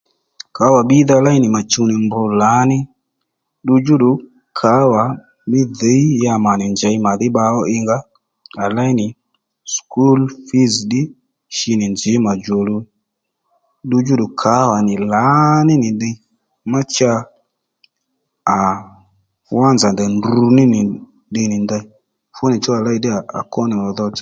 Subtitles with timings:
[0.55, 1.95] Kǎwà bbìydha léy nì mà chuw nì
[2.41, 2.77] lǎní
[3.61, 4.11] ddu djúddù
[4.59, 5.03] kǎwà
[5.49, 7.43] mí dhǐy ya mà nì njěy màdhí bbá
[7.75, 7.97] ǐngá
[8.63, 9.05] à léy nì
[9.73, 11.01] sùkúl fǐz ddí
[11.55, 12.81] shi nì nzǐ mà djòluw
[13.85, 16.15] ddu djúddù kǎwà nì lǎní nì ddiy
[16.71, 17.11] má cha
[18.57, 18.57] à
[19.55, 20.79] wánzà ndèy ndruní nì
[21.29, 21.83] ddiy nì ndey
[22.35, 22.97] fúnì chú à ley
[23.39, 24.19] à kwó nì mà dhotso